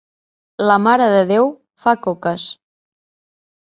[0.69, 1.53] La Mare de Déu
[1.87, 2.51] fa coques.